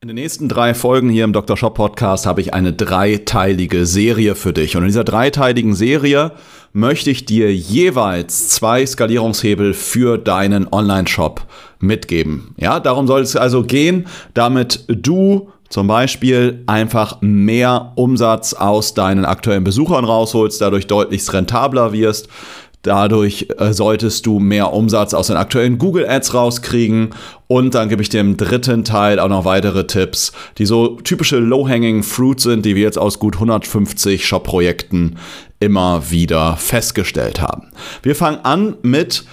In 0.00 0.06
den 0.06 0.14
nächsten 0.14 0.48
drei 0.48 0.74
Folgen 0.74 1.10
hier 1.10 1.24
im 1.24 1.32
Dr. 1.32 1.56
Shop 1.56 1.74
Podcast 1.74 2.24
habe 2.24 2.40
ich 2.40 2.54
eine 2.54 2.72
dreiteilige 2.72 3.84
Serie 3.84 4.36
für 4.36 4.52
dich. 4.52 4.76
Und 4.76 4.84
in 4.84 4.86
dieser 4.86 5.02
dreiteiligen 5.02 5.74
Serie 5.74 6.30
möchte 6.72 7.10
ich 7.10 7.24
dir 7.24 7.52
jeweils 7.52 8.48
zwei 8.48 8.86
Skalierungshebel 8.86 9.74
für 9.74 10.16
deinen 10.16 10.72
Online-Shop 10.72 11.44
mitgeben. 11.80 12.54
Ja, 12.58 12.78
darum 12.78 13.08
soll 13.08 13.22
es 13.22 13.34
also 13.34 13.64
gehen, 13.64 14.06
damit 14.34 14.84
du 14.86 15.50
zum 15.68 15.88
Beispiel 15.88 16.62
einfach 16.68 17.20
mehr 17.20 17.92
Umsatz 17.96 18.54
aus 18.54 18.94
deinen 18.94 19.24
aktuellen 19.24 19.64
Besuchern 19.64 20.04
rausholst, 20.04 20.60
dadurch 20.60 20.86
deutlichst 20.86 21.32
rentabler 21.32 21.92
wirst, 21.92 22.28
Dadurch 22.82 23.48
äh, 23.58 23.72
solltest 23.72 24.24
du 24.26 24.38
mehr 24.38 24.72
Umsatz 24.72 25.12
aus 25.12 25.26
den 25.26 25.36
aktuellen 25.36 25.78
Google 25.78 26.08
Ads 26.08 26.34
rauskriegen. 26.34 27.10
Und 27.46 27.74
dann 27.74 27.88
gebe 27.88 28.02
ich 28.02 28.08
dir 28.08 28.20
im 28.20 28.36
dritten 28.36 28.84
Teil 28.84 29.18
auch 29.18 29.28
noch 29.28 29.44
weitere 29.44 29.86
Tipps, 29.86 30.32
die 30.58 30.66
so 30.66 30.96
typische 31.00 31.38
Low-Hanging 31.38 32.02
Fruit 32.02 32.40
sind, 32.40 32.64
die 32.64 32.76
wir 32.76 32.82
jetzt 32.82 32.98
aus 32.98 33.18
gut 33.18 33.34
150 33.34 34.26
Shop-Projekten 34.26 35.16
immer 35.60 36.10
wieder 36.10 36.56
festgestellt 36.56 37.40
haben. 37.40 37.72
Wir 38.02 38.14
fangen 38.14 38.38
an 38.44 38.76
mit 38.82 39.24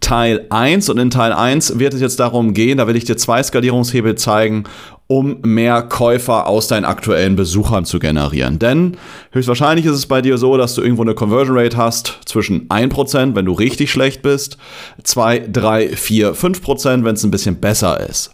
Teil 0.00 0.46
1 0.50 0.88
und 0.88 0.98
in 0.98 1.10
Teil 1.10 1.32
1 1.32 1.78
wird 1.78 1.94
es 1.94 2.00
jetzt 2.00 2.20
darum 2.20 2.54
gehen, 2.54 2.78
da 2.78 2.86
will 2.86 2.96
ich 2.96 3.04
dir 3.04 3.16
zwei 3.16 3.42
Skalierungshebel 3.42 4.14
zeigen 4.14 4.64
um 5.08 5.38
mehr 5.42 5.82
Käufer 5.82 6.48
aus 6.48 6.66
deinen 6.66 6.84
aktuellen 6.84 7.36
Besuchern 7.36 7.84
zu 7.84 8.00
generieren. 8.00 8.58
Denn 8.58 8.96
höchstwahrscheinlich 9.30 9.86
ist 9.86 9.94
es 9.94 10.06
bei 10.06 10.20
dir 10.20 10.36
so, 10.36 10.56
dass 10.56 10.74
du 10.74 10.82
irgendwo 10.82 11.02
eine 11.02 11.14
Conversion 11.14 11.56
Rate 11.56 11.76
hast 11.76 12.20
zwischen 12.24 12.68
1%, 12.68 13.36
wenn 13.36 13.44
du 13.44 13.52
richtig 13.52 13.92
schlecht 13.92 14.22
bist, 14.22 14.58
2, 15.04 15.48
3, 15.52 15.88
4, 15.90 16.34
5%, 16.34 17.04
wenn 17.04 17.14
es 17.14 17.22
ein 17.22 17.30
bisschen 17.30 17.60
besser 17.60 18.00
ist. 18.00 18.32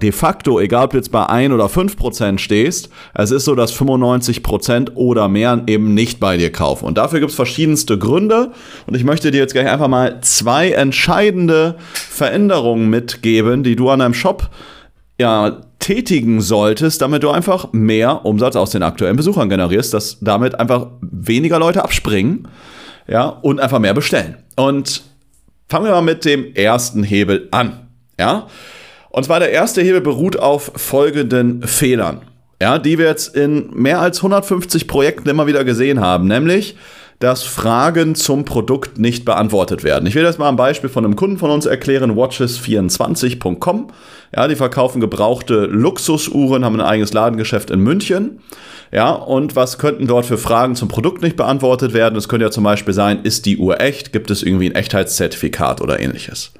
De 0.00 0.12
facto, 0.12 0.58
egal 0.58 0.86
ob 0.86 0.90
du 0.92 0.96
jetzt 0.96 1.12
bei 1.12 1.24
1 1.24 1.52
oder 1.52 1.66
5% 1.66 2.38
stehst, 2.38 2.88
es 3.14 3.30
ist 3.30 3.44
so, 3.44 3.54
dass 3.54 3.72
95% 3.74 4.94
oder 4.94 5.28
mehr 5.28 5.62
eben 5.66 5.94
nicht 5.94 6.18
bei 6.18 6.36
dir 6.38 6.50
kaufen. 6.50 6.86
Und 6.86 6.98
dafür 6.98 7.20
gibt 7.20 7.30
es 7.30 7.36
verschiedenste 7.36 7.98
Gründe. 7.98 8.50
Und 8.86 8.96
ich 8.96 9.04
möchte 9.04 9.30
dir 9.30 9.38
jetzt 9.38 9.52
gleich 9.52 9.68
einfach 9.68 9.88
mal 9.88 10.20
zwei 10.22 10.70
entscheidende 10.70 11.76
Veränderungen 11.92 12.88
mitgeben, 12.88 13.62
die 13.62 13.76
du 13.76 13.90
an 13.90 14.00
deinem 14.00 14.14
Shop 14.14 14.50
ja, 15.18 15.62
tätigen 15.78 16.40
solltest, 16.40 17.00
damit 17.00 17.22
du 17.22 17.30
einfach 17.30 17.72
mehr 17.72 18.24
Umsatz 18.24 18.56
aus 18.56 18.70
den 18.70 18.82
aktuellen 18.82 19.16
Besuchern 19.16 19.48
generierst, 19.48 19.94
dass 19.94 20.18
damit 20.20 20.58
einfach 20.58 20.88
weniger 21.00 21.58
Leute 21.58 21.84
abspringen, 21.84 22.48
ja, 23.06 23.26
und 23.28 23.60
einfach 23.60 23.78
mehr 23.78 23.94
bestellen. 23.94 24.36
Und 24.56 25.02
fangen 25.68 25.84
wir 25.84 25.92
mal 25.92 26.02
mit 26.02 26.24
dem 26.24 26.54
ersten 26.54 27.02
Hebel 27.02 27.48
an, 27.50 27.88
ja. 28.18 28.46
Und 29.10 29.24
zwar 29.24 29.38
der 29.38 29.50
erste 29.50 29.80
Hebel 29.80 30.00
beruht 30.00 30.38
auf 30.38 30.72
folgenden 30.76 31.62
Fehlern, 31.62 32.22
ja, 32.60 32.78
die 32.78 32.98
wir 32.98 33.06
jetzt 33.06 33.34
in 33.34 33.70
mehr 33.72 34.00
als 34.00 34.18
150 34.18 34.88
Projekten 34.88 35.28
immer 35.28 35.46
wieder 35.46 35.64
gesehen 35.64 36.00
haben, 36.00 36.26
nämlich 36.26 36.76
dass 37.18 37.42
Fragen 37.42 38.14
zum 38.14 38.44
Produkt 38.44 38.98
nicht 38.98 39.24
beantwortet 39.24 39.84
werden. 39.84 40.06
Ich 40.06 40.14
will 40.14 40.22
das 40.22 40.38
mal 40.38 40.48
am 40.48 40.56
Beispiel 40.56 40.90
von 40.90 41.04
einem 41.04 41.16
Kunden 41.16 41.38
von 41.38 41.50
uns 41.50 41.66
erklären, 41.66 42.16
watches24.com. 42.16 43.88
Ja, 44.34 44.48
die 44.48 44.56
verkaufen 44.56 45.00
gebrauchte 45.00 45.66
Luxusuhren, 45.66 46.64
haben 46.64 46.80
ein 46.80 46.86
eigenes 46.86 47.12
Ladengeschäft 47.12 47.70
in 47.70 47.80
München. 47.80 48.40
Ja, 48.92 49.10
und 49.10 49.56
was 49.56 49.78
könnten 49.78 50.06
dort 50.06 50.26
für 50.26 50.38
Fragen 50.38 50.76
zum 50.76 50.88
Produkt 50.88 51.22
nicht 51.22 51.36
beantwortet 51.36 51.92
werden? 51.92 52.16
Es 52.16 52.28
könnte 52.28 52.46
ja 52.46 52.50
zum 52.50 52.64
Beispiel 52.64 52.94
sein, 52.94 53.20
ist 53.24 53.46
die 53.46 53.56
Uhr 53.56 53.80
echt? 53.80 54.12
Gibt 54.12 54.30
es 54.30 54.42
irgendwie 54.42 54.70
ein 54.70 54.74
Echtheitszertifikat 54.74 55.80
oder 55.80 55.98
ähnliches? 55.98 56.52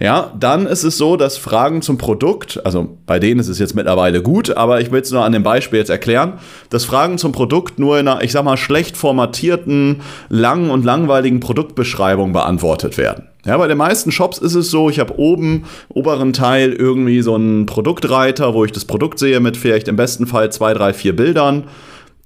Ja, 0.00 0.32
dann 0.38 0.66
ist 0.66 0.84
es 0.84 0.96
so, 0.96 1.16
dass 1.16 1.36
Fragen 1.36 1.82
zum 1.82 1.98
Produkt, 1.98 2.64
also 2.64 2.96
bei 3.06 3.18
denen 3.18 3.40
ist 3.40 3.48
es 3.48 3.58
jetzt 3.58 3.74
mittlerweile 3.74 4.22
gut, 4.22 4.56
aber 4.56 4.80
ich 4.80 4.90
will 4.92 5.00
es 5.00 5.10
nur 5.10 5.24
an 5.24 5.32
dem 5.32 5.42
Beispiel 5.42 5.78
jetzt 5.78 5.90
erklären, 5.90 6.34
dass 6.70 6.84
Fragen 6.84 7.18
zum 7.18 7.32
Produkt 7.32 7.78
nur 7.78 7.98
in 7.98 8.08
einer, 8.08 8.22
ich 8.22 8.32
sag 8.32 8.44
mal, 8.44 8.56
schlecht 8.56 8.96
formatierten, 8.96 9.87
langen 10.28 10.70
und 10.70 10.84
langweiligen 10.84 11.40
Produktbeschreibung 11.40 12.32
beantwortet 12.32 12.98
werden. 12.98 13.28
Ja, 13.44 13.56
bei 13.56 13.68
den 13.68 13.78
meisten 13.78 14.12
Shops 14.12 14.38
ist 14.38 14.54
es 14.54 14.70
so, 14.70 14.90
ich 14.90 14.98
habe 14.98 15.18
oben, 15.18 15.64
oberen 15.88 16.32
Teil 16.32 16.72
irgendwie 16.72 17.22
so 17.22 17.34
einen 17.34 17.66
Produktreiter, 17.66 18.52
wo 18.54 18.64
ich 18.64 18.72
das 18.72 18.84
Produkt 18.84 19.18
sehe 19.18 19.40
mit 19.40 19.56
vielleicht 19.56 19.88
im 19.88 19.96
besten 19.96 20.26
Fall 20.26 20.52
zwei, 20.52 20.74
drei, 20.74 20.92
vier 20.92 21.16
Bildern, 21.16 21.64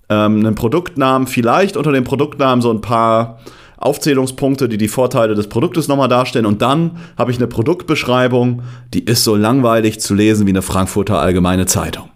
ähm, 0.09 0.41
einen 0.41 0.55
Produktnamen, 0.55 1.27
vielleicht 1.27 1.77
unter 1.77 1.93
dem 1.93 2.05
Produktnamen 2.05 2.61
so 2.63 2.71
ein 2.71 2.81
paar 2.81 3.39
Aufzählungspunkte, 3.77 4.69
die 4.69 4.79
die 4.79 4.89
Vorteile 4.89 5.35
des 5.35 5.49
Produktes 5.49 5.89
nochmal 5.89 6.09
darstellen. 6.09 6.47
Und 6.47 6.63
dann 6.63 6.99
habe 7.19 7.31
ich 7.31 7.39
eine 7.39 7.49
Produktbeschreibung, 7.49 8.63
die 8.95 9.05
ist 9.05 9.25
so 9.25 9.37
langweilig 9.37 10.01
zu 10.01 10.15
lesen 10.15 10.47
wie 10.47 10.51
eine 10.51 10.63
Frankfurter 10.63 11.19
Allgemeine 11.19 11.67
Zeitung. 11.67 12.09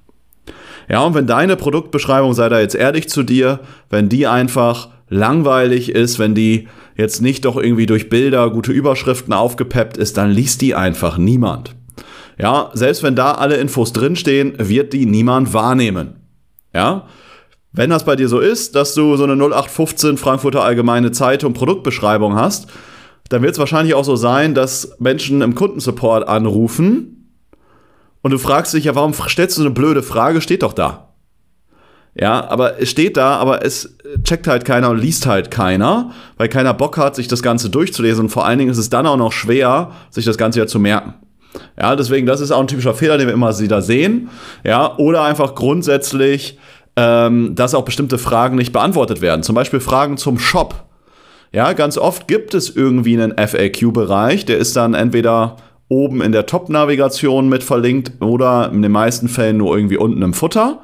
Ja, 0.88 1.00
und 1.00 1.14
wenn 1.14 1.26
deine 1.26 1.56
Produktbeschreibung, 1.56 2.34
sei 2.34 2.48
da 2.48 2.60
jetzt 2.60 2.76
ehrlich 2.76 3.08
zu 3.08 3.24
dir, 3.24 3.60
wenn 3.90 4.08
die 4.08 4.28
einfach 4.28 4.88
langweilig 5.08 5.90
ist, 5.90 6.18
wenn 6.18 6.34
die 6.34 6.68
jetzt 6.96 7.20
nicht 7.20 7.44
doch 7.44 7.56
irgendwie 7.56 7.86
durch 7.86 8.08
Bilder, 8.08 8.50
gute 8.50 8.72
Überschriften 8.72 9.32
aufgepeppt 9.32 9.96
ist, 9.96 10.16
dann 10.16 10.30
liest 10.30 10.60
die 10.62 10.74
einfach 10.74 11.18
niemand. 11.18 11.74
Ja, 12.38 12.70
selbst 12.74 13.02
wenn 13.02 13.16
da 13.16 13.32
alle 13.32 13.56
Infos 13.56 13.92
drinstehen, 13.92 14.54
wird 14.58 14.92
die 14.92 15.06
niemand 15.06 15.54
wahrnehmen. 15.54 16.16
Ja, 16.74 17.06
wenn 17.72 17.90
das 17.90 18.04
bei 18.04 18.16
dir 18.16 18.28
so 18.28 18.40
ist, 18.40 18.74
dass 18.74 18.94
du 18.94 19.16
so 19.16 19.24
eine 19.24 19.34
0815 19.34 20.16
Frankfurter 20.16 20.64
Allgemeine 20.64 21.12
Zeitung 21.12 21.52
Produktbeschreibung 21.52 22.34
hast, 22.34 22.68
dann 23.28 23.42
wird 23.42 23.52
es 23.52 23.58
wahrscheinlich 23.58 23.94
auch 23.94 24.04
so 24.04 24.16
sein, 24.16 24.54
dass 24.54 24.96
Menschen 24.98 25.42
im 25.42 25.54
Kundensupport 25.54 26.26
anrufen 26.28 27.16
und 28.22 28.32
du 28.32 28.38
fragst 28.38 28.74
dich 28.74 28.84
ja, 28.84 28.94
warum 28.94 29.14
stellst 29.14 29.56
du 29.56 29.62
so 29.62 29.66
eine 29.66 29.74
blöde 29.74 30.02
Frage? 30.02 30.40
Steht 30.40 30.62
doch 30.62 30.72
da. 30.72 31.05
Ja, 32.18 32.48
aber 32.48 32.80
es 32.80 32.90
steht 32.90 33.16
da, 33.16 33.36
aber 33.36 33.64
es 33.64 33.96
checkt 34.24 34.46
halt 34.46 34.64
keiner 34.64 34.88
und 34.90 34.98
liest 34.98 35.26
halt 35.26 35.50
keiner, 35.50 36.12
weil 36.38 36.48
keiner 36.48 36.72
Bock 36.72 36.96
hat, 36.96 37.14
sich 37.14 37.28
das 37.28 37.42
Ganze 37.42 37.68
durchzulesen 37.68 38.24
und 38.24 38.30
vor 38.30 38.46
allen 38.46 38.58
Dingen 38.58 38.70
ist 38.70 38.78
es 38.78 38.88
dann 38.88 39.06
auch 39.06 39.18
noch 39.18 39.32
schwer, 39.32 39.90
sich 40.10 40.24
das 40.24 40.38
Ganze 40.38 40.60
ja 40.60 40.66
zu 40.66 40.78
merken. 40.78 41.14
Ja, 41.78 41.94
deswegen, 41.94 42.26
das 42.26 42.40
ist 42.40 42.52
auch 42.52 42.60
ein 42.60 42.68
typischer 42.68 42.94
Fehler, 42.94 43.18
den 43.18 43.26
wir 43.26 43.34
immer 43.34 43.58
wieder 43.58 43.82
sehen. 43.82 44.30
Ja, 44.64 44.96
oder 44.96 45.24
einfach 45.24 45.54
grundsätzlich 45.54 46.58
ähm, 46.96 47.54
dass 47.54 47.74
auch 47.74 47.84
bestimmte 47.84 48.18
Fragen 48.18 48.56
nicht 48.56 48.72
beantwortet 48.72 49.20
werden. 49.20 49.42
Zum 49.42 49.54
Beispiel 49.54 49.80
Fragen 49.80 50.16
zum 50.16 50.38
Shop. 50.38 50.86
Ja, 51.52 51.72
ganz 51.74 51.96
oft 51.96 52.26
gibt 52.26 52.54
es 52.54 52.74
irgendwie 52.74 53.20
einen 53.20 53.36
FAQ-Bereich, 53.36 54.46
der 54.46 54.58
ist 54.58 54.74
dann 54.76 54.94
entweder 54.94 55.56
oben 55.88 56.20
in 56.20 56.32
der 56.32 56.46
Top-Navigation 56.46 57.48
mit 57.48 57.62
verlinkt 57.62 58.12
oder 58.20 58.70
in 58.72 58.82
den 58.82 58.90
meisten 58.90 59.28
Fällen 59.28 59.58
nur 59.58 59.76
irgendwie 59.76 59.96
unten 59.96 60.22
im 60.22 60.34
Futter. 60.34 60.80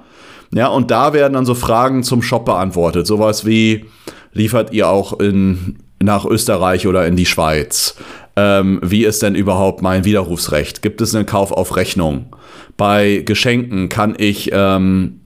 Ja, 0.54 0.68
und 0.68 0.90
da 0.90 1.12
werden 1.12 1.32
dann 1.32 1.46
so 1.46 1.54
Fragen 1.54 2.02
zum 2.02 2.22
Shop 2.22 2.44
beantwortet. 2.44 3.06
Sowas 3.06 3.46
wie, 3.46 3.86
liefert 4.32 4.72
ihr 4.72 4.88
auch 4.88 5.18
in, 5.18 5.78
nach 6.00 6.24
Österreich 6.24 6.86
oder 6.86 7.06
in 7.06 7.16
die 7.16 7.26
Schweiz? 7.26 7.96
Ähm, 8.36 8.80
wie 8.82 9.04
ist 9.04 9.22
denn 9.22 9.34
überhaupt 9.34 9.82
mein 9.82 10.04
Widerrufsrecht? 10.04 10.82
Gibt 10.82 11.00
es 11.00 11.14
einen 11.14 11.26
Kauf 11.26 11.52
auf 11.52 11.76
Rechnung? 11.76 12.34
Bei 12.76 13.22
Geschenken 13.24 13.88
kann 13.88 14.14
ich 14.16 14.50
ähm, 14.52 15.20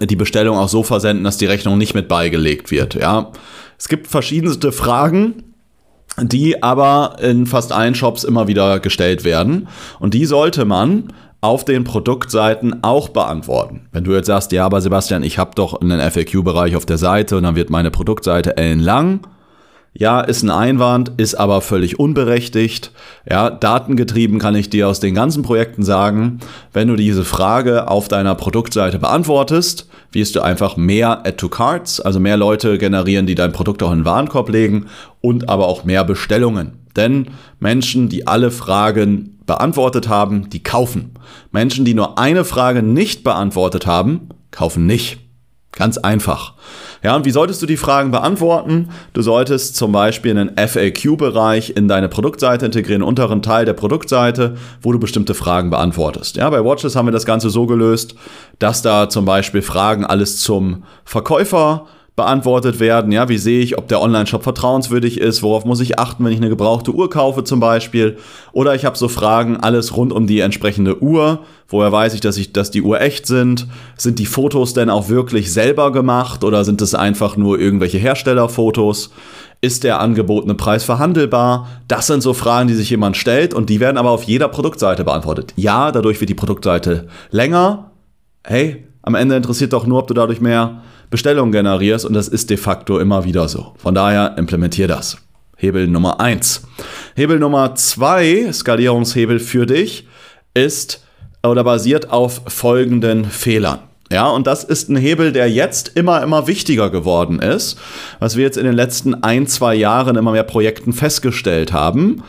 die 0.00 0.16
Bestellung 0.16 0.56
auch 0.58 0.68
so 0.68 0.82
versenden, 0.82 1.24
dass 1.24 1.36
die 1.36 1.46
Rechnung 1.46 1.78
nicht 1.78 1.94
mit 1.94 2.08
beigelegt 2.08 2.70
wird. 2.70 2.94
Ja, 2.94 3.32
es 3.78 3.88
gibt 3.88 4.06
verschiedenste 4.06 4.72
Fragen, 4.72 5.54
die 6.20 6.62
aber 6.62 7.16
in 7.20 7.46
fast 7.46 7.72
allen 7.72 7.94
Shops 7.94 8.24
immer 8.24 8.46
wieder 8.46 8.80
gestellt 8.80 9.24
werden 9.24 9.68
und 10.00 10.14
die 10.14 10.26
sollte 10.26 10.64
man 10.64 11.12
auf 11.44 11.66
den 11.66 11.84
Produktseiten 11.84 12.82
auch 12.82 13.10
beantworten. 13.10 13.82
Wenn 13.92 14.04
du 14.04 14.12
jetzt 14.14 14.28
sagst, 14.28 14.50
ja, 14.52 14.64
aber 14.64 14.80
Sebastian, 14.80 15.22
ich 15.22 15.38
habe 15.38 15.50
doch 15.54 15.78
einen 15.78 16.00
FAQ-Bereich 16.00 16.74
auf 16.74 16.86
der 16.86 16.96
Seite 16.96 17.36
und 17.36 17.42
dann 17.42 17.54
wird 17.54 17.68
meine 17.68 17.90
Produktseite 17.90 18.56
ellenlang, 18.56 19.20
ja, 19.92 20.22
ist 20.22 20.42
ein 20.42 20.50
Einwand, 20.50 21.12
ist 21.18 21.34
aber 21.34 21.60
völlig 21.60 22.00
unberechtigt. 22.00 22.92
Ja, 23.30 23.50
datengetrieben 23.50 24.38
kann 24.38 24.56
ich 24.56 24.70
dir 24.70 24.88
aus 24.88 25.00
den 25.00 25.14
ganzen 25.14 25.42
Projekten 25.42 25.82
sagen, 25.82 26.40
wenn 26.72 26.88
du 26.88 26.96
diese 26.96 27.26
Frage 27.26 27.88
auf 27.88 28.08
deiner 28.08 28.34
Produktseite 28.34 28.98
beantwortest, 28.98 29.86
wirst 30.12 30.34
du 30.36 30.40
einfach 30.40 30.78
mehr 30.78 31.26
Add 31.26 31.36
to 31.36 31.50
Cards, 31.50 32.00
also 32.00 32.20
mehr 32.20 32.38
Leute 32.38 32.78
generieren, 32.78 33.26
die 33.26 33.34
dein 33.34 33.52
Produkt 33.52 33.82
auch 33.82 33.92
in 33.92 33.98
den 33.98 34.04
Warenkorb 34.06 34.48
legen 34.48 34.86
und 35.20 35.50
aber 35.50 35.68
auch 35.68 35.84
mehr 35.84 36.04
Bestellungen. 36.04 36.72
Denn 36.96 37.28
Menschen, 37.60 38.08
die 38.08 38.26
alle 38.26 38.50
Fragen 38.50 39.33
beantwortet 39.46 40.08
haben, 40.08 40.50
die 40.50 40.62
kaufen. 40.62 41.14
Menschen, 41.50 41.84
die 41.84 41.94
nur 41.94 42.18
eine 42.18 42.44
Frage 42.44 42.82
nicht 42.82 43.24
beantwortet 43.24 43.86
haben, 43.86 44.28
kaufen 44.50 44.86
nicht. 44.86 45.18
Ganz 45.72 45.98
einfach. 45.98 46.54
Ja, 47.02 47.16
und 47.16 47.24
wie 47.24 47.32
solltest 47.32 47.60
du 47.60 47.66
die 47.66 47.76
Fragen 47.76 48.12
beantworten? 48.12 48.90
Du 49.12 49.22
solltest 49.22 49.74
zum 49.74 49.90
Beispiel 49.90 50.30
einen 50.30 50.56
FAQ-Bereich 50.56 51.76
in 51.76 51.88
deine 51.88 52.08
Produktseite 52.08 52.64
integrieren, 52.64 53.02
unteren 53.02 53.42
Teil 53.42 53.64
der 53.64 53.72
Produktseite, 53.72 54.56
wo 54.80 54.92
du 54.92 55.00
bestimmte 55.00 55.34
Fragen 55.34 55.70
beantwortest. 55.70 56.36
Ja, 56.36 56.48
bei 56.48 56.64
Watches 56.64 56.94
haben 56.94 57.08
wir 57.08 57.12
das 57.12 57.26
Ganze 57.26 57.50
so 57.50 57.66
gelöst, 57.66 58.14
dass 58.60 58.82
da 58.82 59.08
zum 59.08 59.24
Beispiel 59.24 59.62
Fragen 59.62 60.04
alles 60.04 60.38
zum 60.38 60.84
Verkäufer 61.04 61.86
beantwortet 62.16 62.78
werden. 62.78 63.10
Ja, 63.10 63.28
wie 63.28 63.38
sehe 63.38 63.60
ich, 63.60 63.76
ob 63.76 63.88
der 63.88 64.00
Online-Shop 64.00 64.44
vertrauenswürdig 64.44 65.20
ist? 65.20 65.42
Worauf 65.42 65.64
muss 65.64 65.80
ich 65.80 65.98
achten, 65.98 66.24
wenn 66.24 66.32
ich 66.32 66.38
eine 66.38 66.48
gebrauchte 66.48 66.92
Uhr 66.92 67.10
kaufe 67.10 67.42
zum 67.42 67.58
Beispiel? 67.58 68.18
Oder 68.52 68.76
ich 68.76 68.84
habe 68.84 68.96
so 68.96 69.08
Fragen, 69.08 69.56
alles 69.56 69.96
rund 69.96 70.12
um 70.12 70.28
die 70.28 70.38
entsprechende 70.38 71.02
Uhr. 71.02 71.40
Woher 71.66 71.90
weiß 71.90 72.14
ich, 72.14 72.20
dass 72.20 72.36
ich, 72.36 72.52
dass 72.52 72.70
die 72.70 72.82
Uhr 72.82 73.00
echt 73.00 73.26
sind? 73.26 73.66
Sind 73.96 74.20
die 74.20 74.26
Fotos 74.26 74.74
denn 74.74 74.90
auch 74.90 75.08
wirklich 75.08 75.52
selber 75.52 75.90
gemacht 75.90 76.44
oder 76.44 76.64
sind 76.64 76.80
es 76.82 76.94
einfach 76.94 77.36
nur 77.36 77.58
irgendwelche 77.58 77.98
Herstellerfotos? 77.98 79.10
Ist 79.60 79.82
der 79.82 80.00
angebotene 80.00 80.54
Preis 80.54 80.84
verhandelbar? 80.84 81.66
Das 81.88 82.06
sind 82.06 82.22
so 82.22 82.32
Fragen, 82.32 82.68
die 82.68 82.74
sich 82.74 82.90
jemand 82.90 83.16
stellt 83.16 83.54
und 83.54 83.70
die 83.70 83.80
werden 83.80 83.96
aber 83.96 84.10
auf 84.10 84.22
jeder 84.22 84.46
Produktseite 84.46 85.02
beantwortet. 85.02 85.52
Ja, 85.56 85.90
dadurch 85.90 86.20
wird 86.20 86.30
die 86.30 86.34
Produktseite 86.34 87.08
länger. 87.30 87.90
Hey, 88.44 88.84
am 89.02 89.16
Ende 89.16 89.34
interessiert 89.34 89.72
doch 89.72 89.86
nur, 89.86 89.98
ob 89.98 90.06
du 90.06 90.14
dadurch 90.14 90.40
mehr 90.40 90.82
Bestellungen 91.14 91.52
generierst 91.52 92.04
und 92.04 92.12
das 92.12 92.26
ist 92.26 92.50
de 92.50 92.56
facto 92.56 92.98
immer 92.98 93.24
wieder 93.24 93.46
so. 93.46 93.72
Von 93.76 93.94
daher 93.94 94.36
implementier 94.36 94.88
das. 94.88 95.16
Hebel 95.56 95.86
Nummer 95.86 96.18
1. 96.18 96.66
Hebel 97.14 97.38
Nummer 97.38 97.76
2, 97.76 98.52
Skalierungshebel 98.52 99.38
für 99.38 99.64
dich, 99.64 100.08
ist 100.54 101.04
oder 101.44 101.62
basiert 101.62 102.10
auf 102.10 102.42
folgenden 102.48 103.26
Fehlern. 103.26 103.78
Ja, 104.10 104.26
und 104.26 104.48
das 104.48 104.64
ist 104.64 104.88
ein 104.88 104.96
Hebel, 104.96 105.30
der 105.30 105.48
jetzt 105.48 105.92
immer, 105.94 106.20
immer 106.20 106.48
wichtiger 106.48 106.90
geworden 106.90 107.38
ist, 107.38 107.78
was 108.18 108.34
wir 108.34 108.42
jetzt 108.42 108.58
in 108.58 108.64
den 108.64 108.74
letzten 108.74 109.22
ein, 109.22 109.46
zwei 109.46 109.76
Jahren 109.76 110.16
immer 110.16 110.32
mehr 110.32 110.42
Projekten 110.42 110.92
festgestellt 110.92 111.72
haben. 111.72 112.24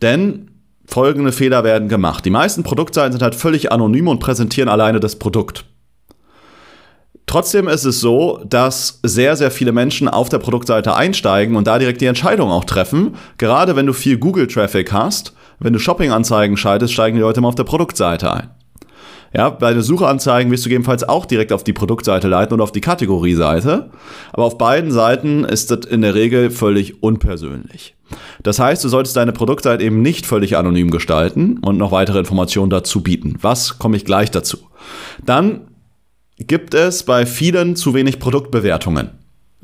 Denn 0.00 0.48
folgende 0.86 1.32
Fehler 1.32 1.62
werden 1.62 1.90
gemacht. 1.90 2.24
Die 2.24 2.30
meisten 2.30 2.62
Produktseiten 2.62 3.12
sind 3.12 3.22
halt 3.22 3.34
völlig 3.34 3.70
anonym 3.70 4.08
und 4.08 4.18
präsentieren 4.18 4.70
alleine 4.70 4.98
das 4.98 5.16
Produkt. 5.16 5.66
Trotzdem 7.30 7.68
ist 7.68 7.84
es 7.84 8.00
so, 8.00 8.40
dass 8.44 8.98
sehr, 9.04 9.36
sehr 9.36 9.52
viele 9.52 9.70
Menschen 9.70 10.08
auf 10.08 10.28
der 10.28 10.38
Produktseite 10.38 10.96
einsteigen 10.96 11.54
und 11.54 11.68
da 11.68 11.78
direkt 11.78 12.00
die 12.00 12.06
Entscheidung 12.06 12.50
auch 12.50 12.64
treffen. 12.64 13.14
Gerade 13.38 13.76
wenn 13.76 13.86
du 13.86 13.92
viel 13.92 14.18
Google-Traffic 14.18 14.92
hast, 14.92 15.32
wenn 15.60 15.72
du 15.72 15.78
Shopping-Anzeigen 15.78 16.56
schaltest, 16.56 16.92
steigen 16.92 17.14
die 17.14 17.22
Leute 17.22 17.38
immer 17.38 17.46
auf 17.46 17.54
der 17.54 17.62
Produktseite 17.62 18.32
ein. 18.32 18.50
Ja, 19.32 19.48
bei 19.48 19.72
den 19.72 19.82
Suchanzeigen 19.82 20.50
wirst 20.50 20.64
du 20.64 20.70
gegebenenfalls 20.70 21.08
auch 21.08 21.24
direkt 21.24 21.52
auf 21.52 21.62
die 21.62 21.72
Produktseite 21.72 22.26
leiten 22.26 22.54
und 22.54 22.60
auf 22.60 22.72
die 22.72 22.80
Kategorieseite. 22.80 23.90
Aber 24.32 24.42
auf 24.42 24.58
beiden 24.58 24.90
Seiten 24.90 25.44
ist 25.44 25.70
das 25.70 25.86
in 25.88 26.02
der 26.02 26.16
Regel 26.16 26.50
völlig 26.50 27.00
unpersönlich. 27.00 27.94
Das 28.42 28.58
heißt, 28.58 28.82
du 28.82 28.88
solltest 28.88 29.16
deine 29.16 29.30
Produktseite 29.30 29.84
eben 29.84 30.02
nicht 30.02 30.26
völlig 30.26 30.56
anonym 30.56 30.90
gestalten 30.90 31.58
und 31.58 31.76
noch 31.76 31.92
weitere 31.92 32.18
Informationen 32.18 32.70
dazu 32.70 33.04
bieten. 33.04 33.36
Was 33.40 33.78
komme 33.78 33.96
ich 33.96 34.04
gleich 34.04 34.32
dazu? 34.32 34.58
Dann 35.24 35.69
gibt 36.46 36.74
es 36.74 37.02
bei 37.02 37.26
vielen 37.26 37.76
zu 37.76 37.94
wenig 37.94 38.18
Produktbewertungen. 38.18 39.10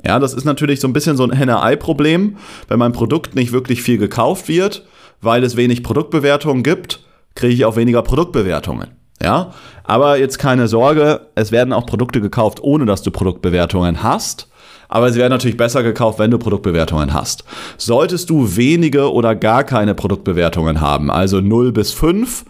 Ja, 0.05 0.19
das 0.19 0.35
ist 0.35 0.45
natürlich 0.45 0.81
so 0.81 0.89
ein 0.89 0.93
bisschen 0.93 1.17
so 1.17 1.25
ein 1.25 1.33
Henne-Ei-Problem. 1.33 2.37
Wenn 2.69 2.79
mein 2.79 2.93
Produkt 2.93 3.35
nicht 3.35 3.53
wirklich 3.53 3.83
viel 3.83 3.99
gekauft 3.99 4.49
wird, 4.49 4.87
weil 5.21 5.43
es 5.43 5.57
wenig 5.57 5.83
Produktbewertungen 5.83 6.63
gibt, 6.63 7.01
kriege 7.35 7.55
ich 7.55 7.65
auch 7.65 7.77
weniger 7.77 8.03
Produktbewertungen. 8.03 8.91
Ja, 9.23 9.53
aber 9.85 10.19
jetzt 10.19 10.39
keine 10.39 10.69
Sorge, 10.69 11.29
es 11.35 11.51
werden 11.51 11.73
auch 11.73 11.87
Produkte 11.87 12.21
gekauft, 12.21 12.59
ohne 12.63 12.85
dass 12.85 13.03
du 13.03 13.11
Produktbewertungen 13.11 14.03
hast. 14.03 14.49
Aber 14.89 15.11
sie 15.11 15.19
werden 15.19 15.33
natürlich 15.33 15.57
besser 15.57 15.83
gekauft, 15.83 16.19
wenn 16.19 16.31
du 16.31 16.39
Produktbewertungen 16.39 17.13
hast. 17.13 17.45
Solltest 17.77 18.31
du 18.31 18.57
wenige 18.57 19.13
oder 19.13 19.35
gar 19.35 19.65
keine 19.65 19.95
Produktbewertungen 19.95 20.81
haben, 20.81 21.11
also 21.11 21.41
0 21.41 21.73
bis 21.73 21.93
5, 21.93 22.45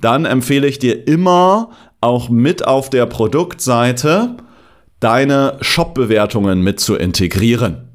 dann 0.00 0.24
empfehle 0.24 0.66
ich 0.66 0.78
dir 0.78 1.06
immer 1.06 1.70
auch 2.00 2.28
mit 2.28 2.66
auf 2.66 2.90
der 2.90 3.06
Produktseite 3.06 4.36
deine 5.00 5.58
Shop-Bewertungen 5.60 6.62
mit 6.62 6.80
zu 6.80 6.96
integrieren. 6.96 7.88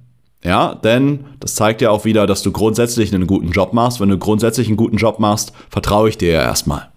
Ja, 0.43 0.75
denn 0.75 1.25
das 1.39 1.55
zeigt 1.55 1.81
ja 1.81 1.89
auch 1.89 2.03
wieder, 2.03 2.27
dass 2.27 2.43
du 2.43 2.51
grundsätzlich 2.51 3.13
einen 3.13 3.27
guten 3.27 3.51
Job 3.51 3.71
machst. 3.71 4.01
Wenn 4.01 4.09
du 4.09 4.17
grundsätzlich 4.17 4.67
einen 4.67 4.77
guten 4.77 4.97
Job 4.97 5.19
machst, 5.19 5.53
vertraue 5.69 6.09
ich 6.09 6.17
dir 6.17 6.33
ja 6.33 6.41
erstmal. 6.41 6.89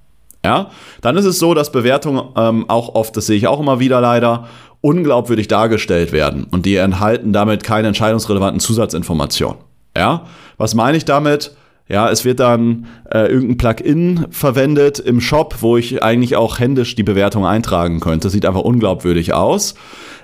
Ja, 0.45 0.71
dann 1.01 1.17
ist 1.17 1.25
es 1.25 1.39
so, 1.39 1.55
dass 1.55 1.73
Bewertungen 1.73 2.23
ähm, 2.37 2.69
auch 2.69 2.95
oft, 2.95 3.17
das 3.17 3.27
sehe 3.27 3.37
ich 3.37 3.47
auch 3.47 3.61
immer 3.61 3.81
wieder 3.81 4.01
leider, 4.01 4.47
unglaubwürdig 4.81 5.49
dargestellt 5.49 6.13
werden 6.13 6.45
und 6.45 6.67
die 6.67 6.77
enthalten 6.77 7.33
damit 7.33 7.65
keine 7.65 7.89
entscheidungsrelevanten 7.89 8.61
Zusatzinformationen. 8.61 9.59
Ja, 9.97 10.25
was 10.57 10.75
meine 10.75 10.97
ich 10.97 11.05
damit? 11.05 11.57
Ja, 11.89 12.11
es 12.11 12.25
wird 12.25 12.41
dann 12.41 12.87
äh, 13.13 13.31
irgendein 13.31 13.59
Plugin 13.59 14.27
verwendet 14.31 14.99
im 14.99 15.21
Shop, 15.21 15.57
wo 15.61 15.77
ich 15.77 16.03
eigentlich 16.03 16.35
auch 16.35 16.59
händisch 16.59 16.97
die 16.97 17.05
Bewertung 17.05 17.47
eintragen 17.47 18.01
könnte. 18.01 18.29
Sieht 18.29 18.45
einfach 18.45 18.63
unglaubwürdig 18.63 19.35
aus. 19.35 19.75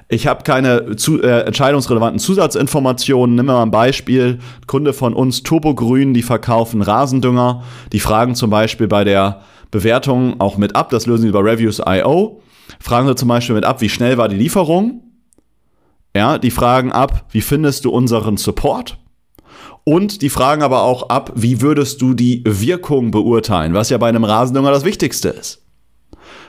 Ich 0.09 0.27
habe 0.27 0.43
keine 0.43 0.97
zu, 0.97 1.23
äh, 1.23 1.43
entscheidungsrelevanten 1.43 2.19
Zusatzinformationen. 2.19 3.37
Nimm 3.37 3.47
mal 3.47 3.63
ein 3.63 3.71
Beispiel. 3.71 4.41
Kunde 4.67 4.93
von 4.93 5.15
uns, 5.15 5.45
Turbogrün, 5.45 6.15
die 6.15 6.23
verkaufen 6.23 6.83
Rasendünger. 6.83 7.63
Die 7.93 8.01
fragen 8.01 8.35
zum 8.35 8.51
Beispiel 8.51 8.89
bei 8.89 9.05
der 9.05 9.43
Bewertung 9.71 10.41
auch 10.41 10.59
mit 10.59 10.75
ab. 10.75 10.91
Das 10.91 11.07
lösen 11.07 11.23
sie 11.23 11.29
über 11.29 11.45
Reviews.io. 11.45 12.43
Fragen 12.81 13.07
sie 13.07 13.15
zum 13.15 13.29
Beispiel 13.29 13.55
mit 13.55 13.65
ab, 13.65 13.81
wie 13.81 13.89
schnell 13.89 14.19
war 14.19 14.29
die 14.29 14.37
Lieferung. 14.37 15.03
Ja, 16.15 16.39
die 16.39 16.51
fragen 16.51 16.93
ab, 16.93 17.27
wie 17.31 17.41
findest 17.41 17.85
du 17.85 17.91
unseren 17.91 18.37
Support? 18.37 18.99
Und 19.85 20.23
die 20.23 20.29
fragen 20.29 20.63
aber 20.63 20.83
auch 20.83 21.09
ab, 21.09 21.33
wie 21.35 21.61
würdest 21.61 22.01
du 22.03 22.15
die 22.15 22.43
Wirkung 22.47 23.11
beurteilen, 23.11 23.75
was 23.75 23.91
ja 23.91 23.99
bei 23.99 24.09
einem 24.09 24.25
Rasendünger 24.25 24.71
das 24.71 24.85
Wichtigste 24.85 25.29
ist. 25.31 25.63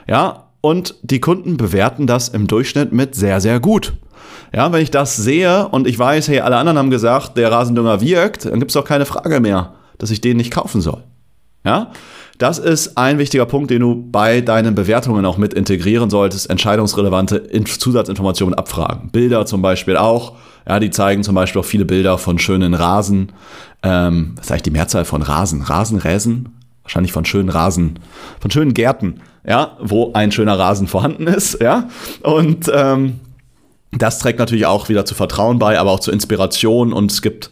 Ja, 0.06 0.50
und 0.60 0.94
die 1.02 1.20
Kunden 1.20 1.56
bewerten 1.56 2.06
das 2.06 2.28
im 2.28 2.46
Durchschnitt 2.46 2.92
mit 2.92 3.14
sehr, 3.14 3.40
sehr 3.40 3.60
gut. 3.60 3.94
Ja, 4.54 4.72
wenn 4.72 4.82
ich 4.82 4.90
das 4.90 5.16
sehe 5.16 5.68
und 5.68 5.86
ich 5.86 5.98
weiß, 5.98 6.28
hey, 6.28 6.40
alle 6.40 6.56
anderen 6.56 6.78
haben 6.78 6.90
gesagt, 6.90 7.36
der 7.36 7.50
Rasendünger 7.50 8.00
wirkt, 8.00 8.44
dann 8.44 8.60
gibt 8.60 8.70
es 8.70 8.76
auch 8.76 8.84
keine 8.84 9.04
Frage 9.04 9.40
mehr, 9.40 9.74
dass 9.98 10.10
ich 10.10 10.20
den 10.20 10.36
nicht 10.36 10.52
kaufen 10.52 10.80
soll. 10.80 11.02
Ja, 11.64 11.90
das 12.38 12.58
ist 12.58 12.98
ein 12.98 13.18
wichtiger 13.18 13.46
Punkt, 13.46 13.70
den 13.70 13.80
du 13.80 14.08
bei 14.10 14.40
deinen 14.40 14.74
Bewertungen 14.74 15.24
auch 15.24 15.38
mit 15.38 15.54
integrieren 15.54 16.10
solltest. 16.10 16.50
Entscheidungsrelevante 16.50 17.48
Zusatzinformationen 17.64 18.54
abfragen. 18.54 19.10
Bilder 19.10 19.46
zum 19.46 19.62
Beispiel 19.62 19.96
auch. 19.96 20.34
Ja, 20.68 20.80
die 20.80 20.90
zeigen 20.90 21.22
zum 21.22 21.34
Beispiel 21.34 21.60
auch 21.60 21.66
viele 21.66 21.84
Bilder 21.84 22.18
von 22.18 22.38
schönen 22.38 22.74
Rasen. 22.74 23.32
Ähm, 23.82 24.32
was 24.36 24.46
ist 24.46 24.50
eigentlich 24.50 24.62
die 24.62 24.70
Mehrzahl 24.70 25.04
von 25.04 25.22
Rasen? 25.22 25.62
Rasenräsen? 25.62 26.48
Wahrscheinlich 26.82 27.12
von 27.12 27.24
schönen 27.24 27.48
Rasen, 27.48 27.98
von 28.40 28.50
schönen 28.50 28.74
Gärten, 28.74 29.20
ja, 29.46 29.78
wo 29.80 30.12
ein 30.12 30.32
schöner 30.32 30.58
Rasen 30.58 30.86
vorhanden 30.86 31.26
ist, 31.26 31.62
ja. 31.62 31.88
Und 32.22 32.70
ähm, 32.74 33.20
das 33.90 34.18
trägt 34.18 34.38
natürlich 34.38 34.66
auch 34.66 34.90
wieder 34.90 35.06
zu 35.06 35.14
Vertrauen 35.14 35.58
bei, 35.58 35.78
aber 35.78 35.92
auch 35.92 36.00
zu 36.00 36.10
Inspiration 36.10 36.92
und 36.92 37.10
es 37.10 37.22
gibt 37.22 37.50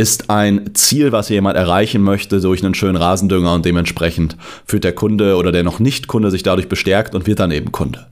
ist 0.00 0.30
ein 0.30 0.74
Ziel, 0.74 1.12
was 1.12 1.28
jemand 1.28 1.58
erreichen 1.58 2.00
möchte 2.00 2.40
durch 2.40 2.64
einen 2.64 2.72
schönen 2.72 2.96
Rasendünger 2.96 3.52
und 3.52 3.66
dementsprechend 3.66 4.38
führt 4.64 4.84
der 4.84 4.94
Kunde 4.94 5.36
oder 5.36 5.52
der 5.52 5.62
noch 5.62 5.78
nicht 5.78 6.06
Kunde 6.06 6.30
sich 6.30 6.42
dadurch 6.42 6.68
bestärkt 6.68 7.14
und 7.14 7.26
wird 7.26 7.38
dann 7.38 7.50
eben 7.50 7.70
Kunde. 7.70 8.06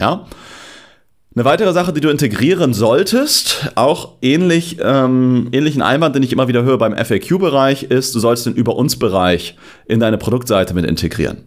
Ja. 0.00 0.26
Eine 1.34 1.44
weitere 1.44 1.72
Sache, 1.72 1.92
die 1.92 2.00
du 2.00 2.10
integrieren 2.10 2.74
solltest, 2.74 3.72
auch 3.74 4.18
ähnlich, 4.22 4.76
ähm, 4.80 5.48
ähnlichen 5.50 5.82
Einwand, 5.82 6.14
den 6.14 6.22
ich 6.22 6.30
immer 6.32 6.46
wieder 6.46 6.62
höre 6.62 6.78
beim 6.78 6.94
FAQ-Bereich, 6.94 7.84
ist, 7.84 8.14
du 8.14 8.20
sollst 8.20 8.46
den 8.46 8.54
Über-uns-Bereich 8.54 9.56
in 9.86 9.98
deine 9.98 10.18
Produktseite 10.18 10.74
mit 10.74 10.84
integrieren. 10.84 11.38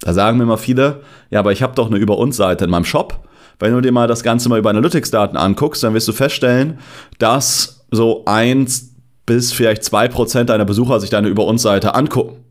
Da 0.00 0.12
sagen 0.12 0.38
mir 0.38 0.44
immer 0.44 0.58
viele, 0.58 1.00
ja, 1.30 1.40
aber 1.40 1.50
ich 1.50 1.62
habe 1.62 1.74
doch 1.74 1.88
eine 1.88 1.96
Über-uns-Seite 1.96 2.66
in 2.66 2.70
meinem 2.70 2.84
Shop. 2.84 3.26
Wenn 3.58 3.72
du 3.72 3.80
dir 3.80 3.92
mal 3.92 4.06
das 4.06 4.22
Ganze 4.22 4.48
mal 4.48 4.60
über 4.60 4.70
Analytics-Daten 4.70 5.36
anguckst, 5.36 5.82
dann 5.82 5.94
wirst 5.94 6.06
du 6.06 6.12
feststellen, 6.12 6.78
dass 7.18 7.80
so 7.90 8.24
eins 8.26 8.89
bis 9.30 9.52
vielleicht 9.52 9.84
2% 9.84 10.42
deiner 10.42 10.64
Besucher 10.64 10.98
sich 10.98 11.08
deine 11.08 11.28
Über 11.28 11.46
uns 11.46 11.62
Seite 11.62 11.94
angucken. 11.94 12.44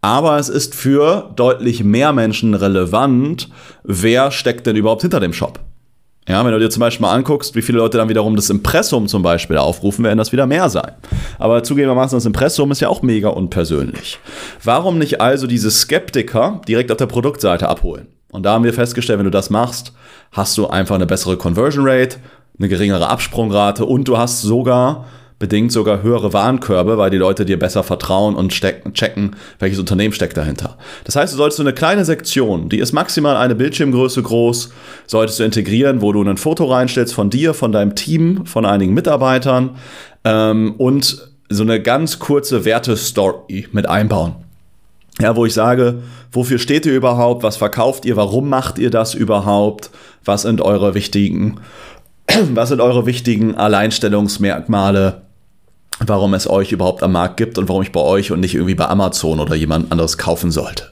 Aber 0.00 0.38
es 0.38 0.48
ist 0.48 0.76
für 0.76 1.28
deutlich 1.34 1.82
mehr 1.82 2.12
Menschen 2.12 2.54
relevant, 2.54 3.48
wer 3.82 4.30
steckt 4.30 4.64
denn 4.68 4.76
überhaupt 4.76 5.02
hinter 5.02 5.18
dem 5.18 5.32
Shop. 5.32 5.58
Ja, 6.28 6.44
wenn 6.44 6.52
du 6.52 6.60
dir 6.60 6.70
zum 6.70 6.82
Beispiel 6.82 7.04
mal 7.04 7.16
anguckst, 7.16 7.56
wie 7.56 7.62
viele 7.62 7.78
Leute 7.78 7.98
dann 7.98 8.08
wiederum 8.08 8.36
das 8.36 8.48
Impressum 8.48 9.08
zum 9.08 9.22
Beispiel 9.24 9.56
aufrufen, 9.56 10.04
werden 10.04 10.18
das 10.18 10.30
wieder 10.30 10.46
mehr 10.46 10.68
sein. 10.68 10.92
Aber 11.40 11.64
zugegebenermaßen, 11.64 12.16
das 12.16 12.26
Impressum 12.26 12.70
ist 12.70 12.78
ja 12.78 12.90
auch 12.90 13.02
mega 13.02 13.30
unpersönlich. 13.30 14.20
Warum 14.62 14.98
nicht 14.98 15.20
also 15.20 15.48
diese 15.48 15.72
Skeptiker 15.72 16.60
direkt 16.68 16.92
auf 16.92 16.98
der 16.98 17.06
Produktseite 17.06 17.68
abholen? 17.68 18.06
Und 18.30 18.44
da 18.44 18.52
haben 18.52 18.62
wir 18.62 18.72
festgestellt, 18.72 19.18
wenn 19.18 19.24
du 19.24 19.32
das 19.32 19.50
machst, 19.50 19.94
hast 20.30 20.56
du 20.56 20.68
einfach 20.68 20.94
eine 20.94 21.06
bessere 21.06 21.36
Conversion 21.36 21.84
Rate, 21.84 22.18
eine 22.56 22.68
geringere 22.68 23.08
Absprungrate 23.08 23.84
und 23.84 24.06
du 24.06 24.16
hast 24.16 24.42
sogar 24.42 25.06
bedingt 25.40 25.72
sogar 25.72 26.02
höhere 26.02 26.34
Warenkörbe, 26.34 26.98
weil 26.98 27.10
die 27.10 27.16
Leute 27.16 27.46
dir 27.46 27.58
besser 27.58 27.82
vertrauen 27.82 28.36
und 28.36 28.50
checken, 28.52 29.36
welches 29.58 29.80
Unternehmen 29.80 30.12
steckt 30.12 30.36
dahinter. 30.36 30.76
Das 31.04 31.16
heißt, 31.16 31.32
du 31.32 31.38
solltest 31.38 31.56
so 31.56 31.62
eine 31.62 31.72
kleine 31.72 32.04
Sektion, 32.04 32.68
die 32.68 32.78
ist 32.78 32.92
maximal 32.92 33.36
eine 33.36 33.54
Bildschirmgröße 33.54 34.22
groß, 34.22 34.70
solltest 35.06 35.40
du 35.40 35.44
integrieren, 35.44 36.02
wo 36.02 36.12
du 36.12 36.22
ein 36.22 36.36
Foto 36.36 36.66
reinstellst 36.66 37.14
von 37.14 37.30
dir, 37.30 37.54
von 37.54 37.72
deinem 37.72 37.94
Team, 37.94 38.44
von 38.44 38.66
einigen 38.66 38.92
Mitarbeitern 38.92 39.76
ähm, 40.24 40.74
und 40.76 41.30
so 41.48 41.62
eine 41.62 41.80
ganz 41.80 42.18
kurze 42.18 42.66
Wertestory 42.66 43.66
mit 43.72 43.88
einbauen. 43.88 44.36
Ja, 45.20 45.36
wo 45.36 45.46
ich 45.46 45.54
sage, 45.54 46.02
wofür 46.32 46.58
steht 46.58 46.84
ihr 46.84 46.94
überhaupt, 46.94 47.42
was 47.42 47.56
verkauft 47.56 48.04
ihr, 48.04 48.16
warum 48.16 48.50
macht 48.50 48.78
ihr 48.78 48.90
das 48.90 49.14
überhaupt, 49.14 49.90
was 50.22 50.42
sind 50.42 50.60
eure 50.60 50.94
wichtigen, 50.94 51.60
was 52.54 52.68
sind 52.68 52.82
eure 52.82 53.06
wichtigen 53.06 53.54
Alleinstellungsmerkmale, 53.54 55.22
warum 56.06 56.34
es 56.34 56.48
euch 56.48 56.72
überhaupt 56.72 57.02
am 57.02 57.12
Markt 57.12 57.36
gibt 57.36 57.58
und 57.58 57.68
warum 57.68 57.82
ich 57.82 57.92
bei 57.92 58.00
euch 58.00 58.32
und 58.32 58.40
nicht 58.40 58.54
irgendwie 58.54 58.74
bei 58.74 58.88
Amazon 58.88 59.40
oder 59.40 59.54
jemand 59.54 59.92
anderes 59.92 60.18
kaufen 60.18 60.50
sollte. 60.50 60.90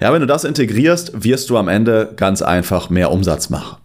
Ja, 0.00 0.12
wenn 0.12 0.20
du 0.20 0.26
das 0.26 0.44
integrierst, 0.44 1.24
wirst 1.24 1.50
du 1.50 1.58
am 1.58 1.68
Ende 1.68 2.12
ganz 2.16 2.40
einfach 2.40 2.88
mehr 2.88 3.10
Umsatz 3.10 3.50
machen. 3.50 3.76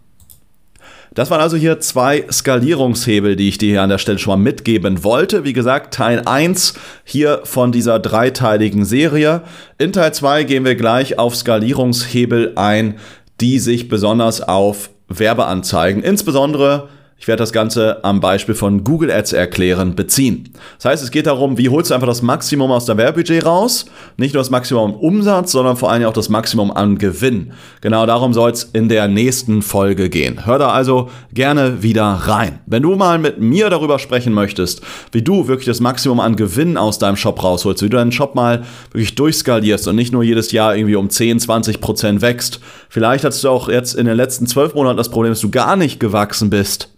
Das 1.14 1.30
waren 1.30 1.40
also 1.40 1.56
hier 1.56 1.80
zwei 1.80 2.26
Skalierungshebel, 2.30 3.36
die 3.36 3.48
ich 3.48 3.56
dir 3.56 3.70
hier 3.70 3.82
an 3.82 3.88
der 3.88 3.98
Stelle 3.98 4.18
schon 4.18 4.38
mal 4.38 4.44
mitgeben 4.44 5.02
wollte. 5.02 5.44
Wie 5.44 5.54
gesagt, 5.54 5.94
Teil 5.94 6.22
1 6.24 6.74
hier 7.04 7.40
von 7.44 7.72
dieser 7.72 7.98
dreiteiligen 7.98 8.84
Serie. 8.84 9.42
In 9.78 9.94
Teil 9.94 10.12
2 10.12 10.44
gehen 10.44 10.66
wir 10.66 10.74
gleich 10.74 11.18
auf 11.18 11.34
Skalierungshebel 11.34 12.52
ein, 12.56 12.98
die 13.40 13.58
sich 13.58 13.88
besonders 13.88 14.42
auf 14.42 14.90
Werbeanzeigen, 15.08 16.02
insbesondere 16.02 16.88
ich 17.18 17.28
werde 17.28 17.42
das 17.42 17.52
Ganze 17.52 18.04
am 18.04 18.20
Beispiel 18.20 18.54
von 18.54 18.84
Google 18.84 19.10
Ads 19.10 19.32
erklären, 19.32 19.96
beziehen. 19.96 20.50
Das 20.76 20.84
heißt, 20.84 21.02
es 21.02 21.10
geht 21.10 21.26
darum, 21.26 21.56
wie 21.56 21.70
holst 21.70 21.90
du 21.90 21.94
einfach 21.94 22.06
das 22.06 22.20
Maximum 22.20 22.70
aus 22.70 22.84
deinem 22.84 22.98
Werbebudget 22.98 23.46
raus? 23.46 23.86
Nicht 24.18 24.34
nur 24.34 24.42
das 24.42 24.50
Maximum 24.50 24.92
an 24.92 24.98
Umsatz, 24.98 25.52
sondern 25.52 25.78
vor 25.78 25.90
allem 25.90 26.04
auch 26.04 26.12
das 26.12 26.28
Maximum 26.28 26.70
an 26.70 26.98
Gewinn. 26.98 27.52
Genau 27.80 28.04
darum 28.04 28.34
soll 28.34 28.50
es 28.50 28.64
in 28.64 28.90
der 28.90 29.08
nächsten 29.08 29.62
Folge 29.62 30.10
gehen. 30.10 30.44
Hör 30.44 30.58
da 30.58 30.68
also 30.68 31.08
gerne 31.32 31.82
wieder 31.82 32.04
rein. 32.04 32.58
Wenn 32.66 32.82
du 32.82 32.94
mal 32.96 33.18
mit 33.18 33.40
mir 33.40 33.70
darüber 33.70 33.98
sprechen 33.98 34.34
möchtest, 34.34 34.82
wie 35.10 35.22
du 35.22 35.48
wirklich 35.48 35.66
das 35.66 35.80
Maximum 35.80 36.20
an 36.20 36.36
Gewinn 36.36 36.76
aus 36.76 36.98
deinem 36.98 37.16
Shop 37.16 37.42
rausholst, 37.42 37.82
wie 37.82 37.88
du 37.88 37.96
deinen 37.96 38.12
Shop 38.12 38.34
mal 38.34 38.64
wirklich 38.92 39.14
durchskalierst 39.14 39.88
und 39.88 39.96
nicht 39.96 40.12
nur 40.12 40.22
jedes 40.22 40.52
Jahr 40.52 40.76
irgendwie 40.76 40.96
um 40.96 41.08
10, 41.08 41.40
20 41.40 41.80
Prozent 41.80 42.20
wächst. 42.20 42.60
Vielleicht 42.90 43.24
hast 43.24 43.42
du 43.42 43.48
auch 43.48 43.70
jetzt 43.70 43.94
in 43.94 44.04
den 44.04 44.16
letzten 44.16 44.46
zwölf 44.46 44.74
Monaten 44.74 44.98
das 44.98 45.08
Problem, 45.08 45.32
dass 45.32 45.40
du 45.40 45.50
gar 45.50 45.76
nicht 45.76 45.98
gewachsen 45.98 46.50
bist 46.50 46.90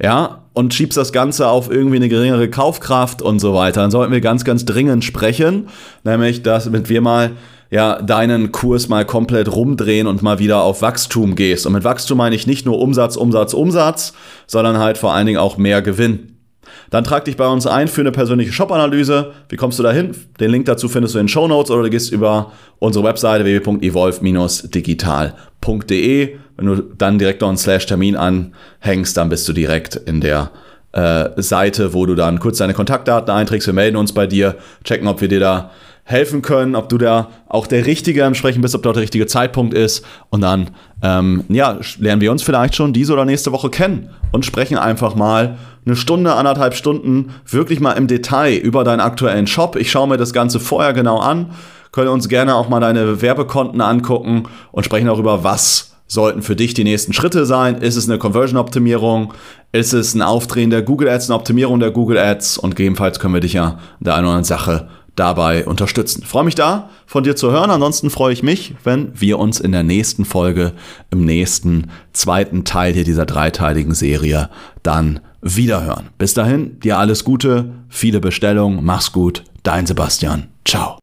ja, 0.00 0.42
und 0.52 0.74
schiebst 0.74 0.98
das 0.98 1.12
Ganze 1.12 1.48
auf 1.48 1.70
irgendwie 1.70 1.96
eine 1.96 2.08
geringere 2.08 2.48
Kaufkraft 2.48 3.22
und 3.22 3.38
so 3.38 3.54
weiter, 3.54 3.80
dann 3.82 3.90
sollten 3.90 4.12
wir 4.12 4.20
ganz, 4.20 4.44
ganz 4.44 4.64
dringend 4.64 5.04
sprechen, 5.04 5.68
nämlich, 6.04 6.42
dass 6.42 6.68
mit 6.68 6.88
wir 6.88 7.00
mal 7.00 7.32
ja, 7.70 8.02
deinen 8.02 8.52
Kurs 8.52 8.90
mal 8.90 9.06
komplett 9.06 9.50
rumdrehen 9.50 10.06
und 10.06 10.22
mal 10.22 10.38
wieder 10.38 10.62
auf 10.62 10.82
Wachstum 10.82 11.34
gehst. 11.34 11.64
Und 11.64 11.72
mit 11.72 11.84
Wachstum 11.84 12.18
meine 12.18 12.36
ich 12.36 12.46
nicht 12.46 12.66
nur 12.66 12.78
Umsatz, 12.78 13.16
Umsatz, 13.16 13.54
Umsatz, 13.54 14.12
sondern 14.46 14.78
halt 14.78 14.98
vor 14.98 15.14
allen 15.14 15.24
Dingen 15.24 15.38
auch 15.38 15.56
mehr 15.56 15.80
Gewinn. 15.80 16.31
Dann 16.92 17.02
trag 17.04 17.24
dich 17.24 17.36
bei 17.38 17.48
uns 17.48 17.66
ein 17.66 17.88
für 17.88 18.02
eine 18.02 18.12
persönliche 18.12 18.52
Shop-Analyse. 18.52 19.32
Wie 19.48 19.56
kommst 19.56 19.78
du 19.78 19.82
dahin? 19.82 20.14
Den 20.38 20.50
Link 20.50 20.66
dazu 20.66 20.90
findest 20.90 21.14
du 21.14 21.18
in 21.18 21.24
den 21.24 21.30
Show 21.30 21.48
Notes 21.48 21.70
oder 21.70 21.84
du 21.84 21.90
gehst 21.90 22.12
über 22.12 22.52
unsere 22.80 23.02
Webseite 23.02 23.46
www.evolve-digital.de. 23.46 26.36
Wenn 26.58 26.66
du 26.66 26.82
dann 26.98 27.18
direkt 27.18 27.40
noch 27.40 27.48
einen 27.48 27.56
Slash-Termin 27.56 28.14
anhängst, 28.14 29.16
dann 29.16 29.30
bist 29.30 29.48
du 29.48 29.54
direkt 29.54 29.96
in 29.96 30.20
der 30.20 30.50
äh, 30.92 31.30
Seite, 31.36 31.94
wo 31.94 32.04
du 32.04 32.14
dann 32.14 32.40
kurz 32.40 32.58
deine 32.58 32.74
Kontaktdaten 32.74 33.34
einträgst. 33.34 33.66
Wir 33.66 33.72
melden 33.72 33.96
uns 33.96 34.12
bei 34.12 34.26
dir, 34.26 34.56
checken, 34.84 35.08
ob 35.08 35.22
wir 35.22 35.28
dir 35.28 35.40
da 35.40 35.70
helfen 36.04 36.42
können, 36.42 36.74
ob 36.74 36.88
du 36.88 36.98
da 36.98 37.28
auch 37.48 37.66
der 37.66 37.86
Richtige 37.86 38.24
am 38.24 38.34
Sprechen 38.34 38.60
bist, 38.60 38.74
ob 38.74 38.82
dort 38.82 38.96
der 38.96 39.02
richtige 39.02 39.26
Zeitpunkt 39.26 39.72
ist. 39.72 40.04
Und 40.30 40.40
dann, 40.40 40.70
ähm, 41.02 41.44
ja, 41.48 41.78
lernen 41.98 42.20
wir 42.20 42.32
uns 42.32 42.42
vielleicht 42.42 42.74
schon 42.74 42.92
diese 42.92 43.12
oder 43.12 43.24
nächste 43.24 43.52
Woche 43.52 43.70
kennen 43.70 44.10
und 44.32 44.44
sprechen 44.44 44.78
einfach 44.78 45.14
mal 45.14 45.58
eine 45.84 45.96
Stunde, 45.96 46.34
anderthalb 46.34 46.74
Stunden 46.74 47.32
wirklich 47.48 47.80
mal 47.80 47.92
im 47.92 48.06
Detail 48.06 48.56
über 48.56 48.84
deinen 48.84 49.00
aktuellen 49.00 49.46
Shop. 49.46 49.76
Ich 49.76 49.90
schaue 49.90 50.08
mir 50.08 50.16
das 50.16 50.32
Ganze 50.32 50.60
vorher 50.60 50.92
genau 50.92 51.18
an, 51.18 51.52
können 51.92 52.08
uns 52.08 52.28
gerne 52.28 52.54
auch 52.54 52.68
mal 52.68 52.80
deine 52.80 53.22
Werbekonten 53.22 53.80
angucken 53.80 54.44
und 54.70 54.84
sprechen 54.84 55.06
darüber, 55.06 55.44
was 55.44 55.92
sollten 56.06 56.42
für 56.42 56.56
dich 56.56 56.74
die 56.74 56.84
nächsten 56.84 57.12
Schritte 57.12 57.46
sein. 57.46 57.76
Ist 57.76 57.96
es 57.96 58.08
eine 58.08 58.18
Conversion-Optimierung? 58.18 59.32
Ist 59.72 59.94
es 59.94 60.14
ein 60.14 60.20
Aufdrehen 60.20 60.68
der 60.68 60.82
Google 60.82 61.08
Ads, 61.08 61.30
eine 61.30 61.38
Optimierung 61.38 61.80
der 61.80 61.90
Google 61.90 62.18
Ads? 62.18 62.58
Und 62.58 62.76
gegebenenfalls 62.76 63.18
können 63.18 63.32
wir 63.32 63.40
dich 63.40 63.54
ja 63.54 63.78
in 63.98 64.04
der 64.04 64.14
einen 64.14 64.26
oder 64.26 64.34
anderen 64.36 64.44
Sache 64.44 64.88
dabei 65.16 65.66
unterstützen. 65.66 66.24
freue 66.24 66.44
mich 66.44 66.54
da, 66.54 66.90
von 67.06 67.24
dir 67.24 67.36
zu 67.36 67.50
hören. 67.50 67.70
Ansonsten 67.70 68.10
freue 68.10 68.32
ich 68.32 68.42
mich, 68.42 68.74
wenn 68.84 69.12
wir 69.14 69.38
uns 69.38 69.60
in 69.60 69.72
der 69.72 69.82
nächsten 69.82 70.24
Folge, 70.24 70.72
im 71.10 71.24
nächsten 71.24 71.90
zweiten 72.12 72.64
Teil 72.64 72.94
hier 72.94 73.04
dieser 73.04 73.26
dreiteiligen 73.26 73.94
Serie 73.94 74.48
dann 74.82 75.20
wiederhören. 75.42 76.08
Bis 76.18 76.34
dahin, 76.34 76.80
dir 76.80 76.98
alles 76.98 77.24
Gute, 77.24 77.72
viele 77.88 78.20
Bestellungen, 78.20 78.84
mach's 78.84 79.12
gut, 79.12 79.44
dein 79.62 79.86
Sebastian. 79.86 80.48
Ciao. 80.64 80.98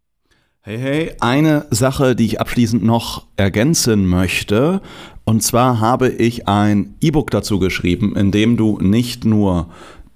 Hey, 0.62 0.78
hey, 0.78 1.12
eine 1.20 1.66
Sache, 1.70 2.16
die 2.16 2.26
ich 2.26 2.42
abschließend 2.42 2.84
noch 2.84 3.26
ergänzen 3.38 4.06
möchte. 4.06 4.82
Und 5.24 5.42
zwar 5.42 5.80
habe 5.80 6.10
ich 6.10 6.48
ein 6.48 6.96
E-Book 7.02 7.32
dazu 7.32 7.60
geschrieben, 7.60 8.16
in 8.16 8.32
dem 8.32 8.58
du 8.58 8.78
nicht 8.80 9.26
nur 9.26 9.70